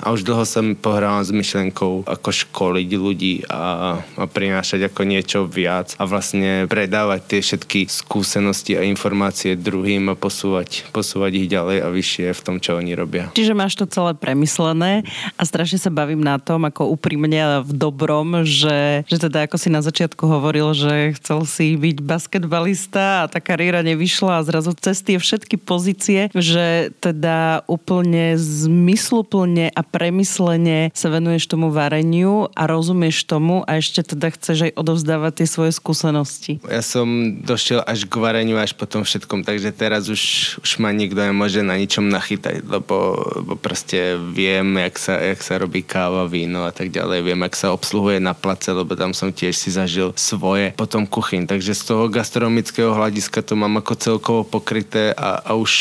[0.00, 5.38] a už dlho som pohral s myšlenkou ako školiť ľudí a, a prinášať ako niečo
[5.46, 11.78] viac a vlastne predávať tie všetky skúsenosti a informácie druhým a posúvať, posúvať ich ďalej
[11.84, 13.28] a vyššie v tom, čo oni robia.
[13.36, 15.04] Čiže máš to celé premyslené
[15.36, 19.68] a strašne sa bavím na tom, ako úprimne v dobrom, že, že teda ako si
[19.68, 24.70] na začiatku hovoril, že chcel si byť basketbalista cesta a tá kariéra nevyšla a zrazu
[24.78, 32.70] cez tie všetky pozície, že teda úplne zmysluplne a premyslene sa venuješ tomu vareniu a
[32.70, 36.62] rozumieš tomu a ešte teda chceš aj odovzdávať tie svoje skúsenosti.
[36.70, 40.22] Ja som došiel až k vareniu až po tom všetkom, takže teraz už,
[40.62, 45.58] už ma nikto nemôže na ničom nachytať, lebo, lebo proste viem, jak sa, jak sa
[45.58, 49.34] robí káva, víno a tak ďalej, viem, jak sa obsluhuje na place, lebo tam som
[49.34, 53.94] tiež si zažil svoje potom kuchyň, takže z toho gastronomického praktického hľadiska to mám ako
[53.96, 55.72] celkovo pokryté a, a už,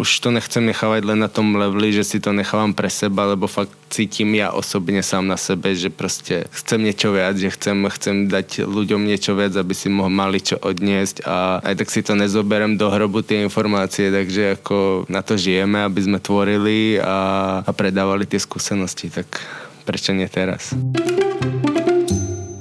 [0.00, 3.44] už to nechcem nechávať len na tom leveli, že si to nechávam pre seba, lebo
[3.44, 8.32] fakt cítim ja osobne sám na sebe, že proste chcem niečo viac, že chcem, chcem
[8.32, 12.16] dať ľuďom niečo viac, aby si mohli mali čo odniesť a aj tak si to
[12.16, 17.70] nezoberem do hrobu tie informácie, takže ako na to žijeme, aby sme tvorili a, a
[17.76, 19.28] predávali tie skúsenosti, tak
[19.84, 20.72] prečo nie teraz?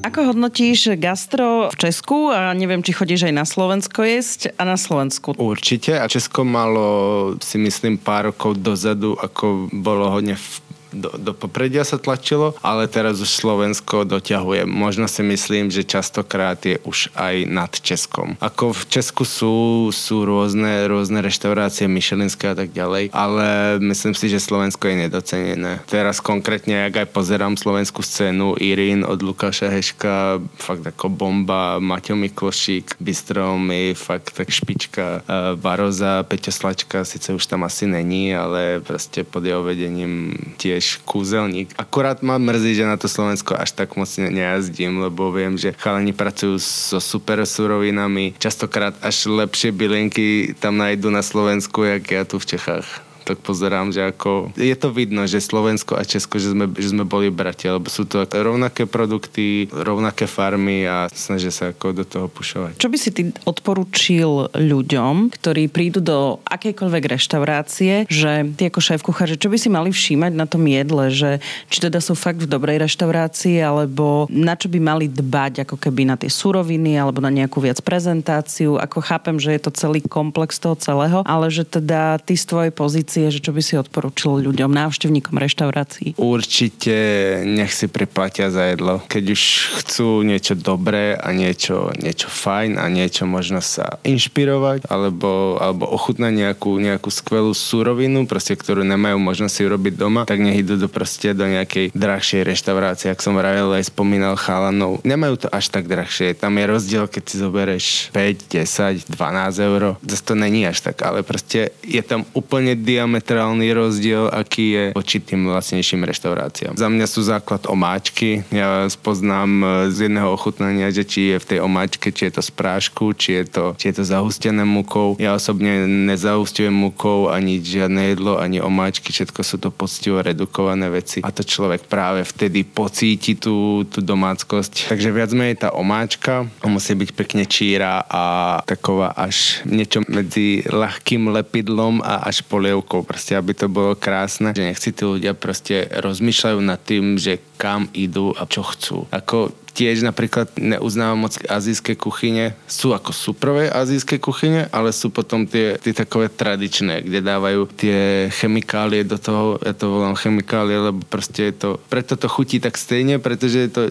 [0.09, 4.73] Ako hodnotíš gastro v Česku a neviem, či chodíš aj na Slovensko jesť a na
[4.73, 5.37] Slovensku?
[5.37, 11.31] Určite a Česko malo si myslím pár rokov dozadu, ako bolo hodne v do, do
[11.37, 14.65] popredia sa tlačilo, ale teraz už Slovensko doťahuje.
[14.65, 18.35] Možno si myslím, že častokrát je už aj nad Českom.
[18.41, 19.55] Ako v Česku sú,
[19.93, 25.83] sú rôzne, rôzne reštaurácie Michelinské a tak ďalej, ale myslím si, že Slovensko je nedocenené.
[25.85, 32.17] Teraz konkrétne, ak aj pozerám slovenskú scénu, Irín od Lukáša Heška, fakt ako bomba, Maťo
[32.17, 35.21] Miklošík, Bistrom je fakt tak špička,
[35.59, 41.03] Baroza, Peťo Slačka, síce už tam asi není, ale proste pod jeho vedením tie tiež
[41.03, 41.75] kúzelník.
[41.75, 46.15] Akorát ma mrzí, že na to Slovensko až tak moc nejazdím, lebo viem, že chalani
[46.15, 48.39] pracujú so super surovinami.
[48.39, 53.93] Častokrát až lepšie bylinky tam nájdu na Slovensku, jak ja tu v Čechách tak pozerám,
[53.93, 57.77] že ako je to vidno, že Slovensko a Česko, že sme, že sme boli bratia,
[57.77, 62.81] lebo sú to rovnaké produkty, rovnaké farmy a snažia sa ako do toho pušovať.
[62.81, 69.05] Čo by si ty odporučil ľuďom, ktorí prídu do akejkoľvek reštaurácie, že ty ako šéf
[69.05, 71.37] kuchár, čo by si mali všímať na tom jedle, že
[71.69, 76.09] či teda sú fakt v dobrej reštaurácii, alebo na čo by mali dbať, ako keby
[76.09, 78.81] na tie suroviny, alebo na nejakú viac prezentáciu.
[78.81, 82.73] Ako chápem, že je to celý komplex toho celého, ale že teda ty z tvojej
[82.73, 86.15] pozície reštaurácie, že čo by si odporučil ľuďom, návštevníkom reštaurácií?
[86.15, 86.95] Určite
[87.43, 89.03] nech si priplatia za jedlo.
[89.11, 89.41] Keď už
[89.83, 96.31] chcú niečo dobré a niečo, niečo fajn a niečo možno sa inšpirovať alebo, alebo ochutnať
[96.31, 100.87] nejakú, nejakú skvelú surovinu, proste, ktorú nemajú možnosť si urobiť doma, tak nech idú do,
[100.87, 105.03] proste do nejakej drahšej reštaurácie, ak som vravel aj spomínal chalanov.
[105.03, 106.37] Nemajú to až tak drahšie.
[106.37, 109.81] Tam je rozdiel, keď si zoberieš 5, 10, 12 eur.
[110.05, 114.83] Zase to není až tak, ale proste je tam úplne diam diametrálny rozdiel, aký je
[114.93, 116.77] voči tým vlastnejším reštauráciám.
[116.77, 118.45] Za mňa sú základ omáčky.
[118.53, 122.45] Ja spoznám e, z jedného ochutnania, že či je v tej omáčke, či je to
[122.45, 125.17] z prášku, či je to, či je to zahustené mukou.
[125.17, 131.25] Ja osobne nezahustujem mukou ani žiadne jedlo, ani omáčky, všetko sú to poctivo redukované veci
[131.25, 134.93] a to človek práve vtedy pocíti tú, tú domáckosť.
[134.93, 138.23] Takže viac menej tá omáčka musí byť pekne číra a
[138.69, 144.49] taková až niečo medzi ľahkým lepidlom a až polievkou rokov, proste aby to bolo krásne,
[144.57, 149.05] že nech si tí ľudia proste rozmýšľajú nad tým, že kam idú a čo chcú.
[149.13, 152.57] Ako tiež napríklad neuznávam moc azijské kuchyne.
[152.65, 158.27] Sú ako súprové azijské kuchyne, ale sú potom tie, tie takové tradičné, kde dávajú tie
[158.33, 162.75] chemikálie do toho, ja to volám chemikálie, lebo proste je to, preto to chutí tak
[162.75, 163.81] stejne, pretože je to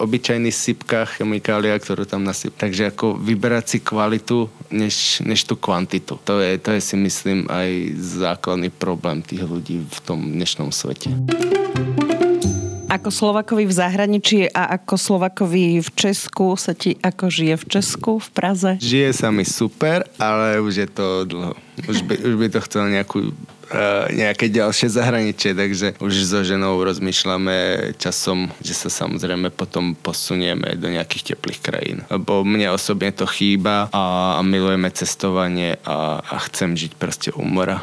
[0.00, 2.54] obyčajný sypka chemikália, ktorú tam nasyp.
[2.56, 6.18] Takže ako vyberať si kvalitu, než, než tú kvantitu.
[6.24, 11.10] To je, to je si myslím aj základný problém tých ľudí v tom dnešnom svete.
[12.86, 18.12] Ako Slovakovi v zahraničí a ako Slovakovi v Česku sa ti ako žije v Česku,
[18.22, 18.70] v Praze?
[18.78, 21.58] Žije sa mi super, ale už je to dlho.
[21.90, 23.34] Už by, už by to chcel nejakú
[23.66, 30.78] Uh, nejaké ďalšie zahraničie, takže už so ženou rozmýšľame časom, že sa samozrejme potom posunieme
[30.78, 31.98] do nejakých teplých krajín.
[32.06, 37.82] Lebo mne osobne to chýba a milujeme cestovanie a, a chcem žiť proste u mora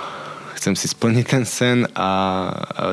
[0.64, 2.12] chcem si splniť ten sen a, a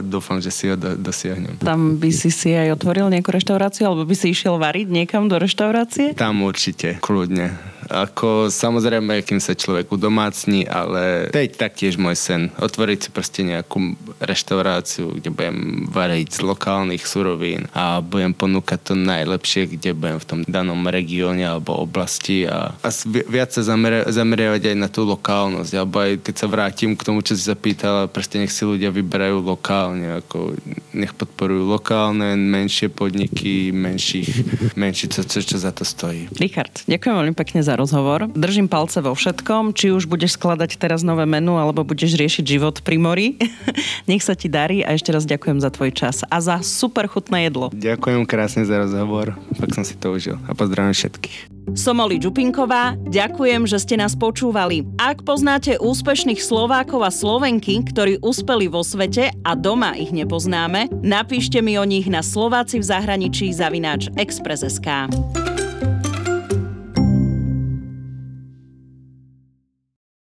[0.03, 1.63] dúfam, že si ho do, dosiahnem.
[1.63, 5.39] Tam by si si aj otvoril nejakú reštauráciu alebo by si išiel variť niekam do
[5.39, 6.19] reštaurácie?
[6.19, 7.55] Tam určite, kľudne.
[7.91, 12.43] Ako samozrejme, kým sa človek udomácni, ale to je taktiež môj sen.
[12.63, 15.59] Otvoriť si proste nejakú reštauráciu, kde budem
[15.91, 21.43] variť z lokálnych surovín a budem ponúkať to najlepšie, kde budem v tom danom regióne
[21.43, 22.89] alebo oblasti a, a
[23.27, 25.73] viac sa zamer- zameriavať aj na tú lokálnosť.
[25.75, 29.43] Alebo aj keď sa vrátim k tomu, čo si zapýtala, proste nech si ľudia vyberajú
[29.43, 30.55] lokálne, ako
[30.95, 34.29] nech podporujú lokálne, menšie podniky, menších,
[34.77, 36.29] menší, čo, čo, čo za to stojí.
[36.37, 38.29] Richard, ďakujem veľmi pekne za rozhovor.
[38.37, 42.77] Držím palce vo všetkom, či už budeš skladať teraz nové menu, alebo budeš riešiť život
[42.85, 43.27] pri mori.
[44.11, 47.49] Nech sa ti darí a ešte raz ďakujem za tvoj čas a za super chutné
[47.49, 47.73] jedlo.
[47.73, 51.61] Ďakujem krásne za rozhovor, tak som si to užil a pozdravím všetkých.
[51.79, 54.83] Som Oli Čupinková, ďakujem, že ste nás počúvali.
[54.99, 61.63] Ak poznáte úspešných Slovákov a Slovenky, ktorí uspeli vo svete a doma ich nepoznáme, napíšte
[61.63, 65.15] mi o nich na Slováci v zahraničí zavináč Express.sk.